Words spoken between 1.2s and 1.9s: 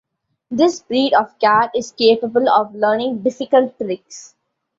cat